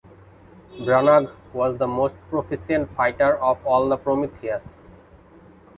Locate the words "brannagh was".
0.79-1.77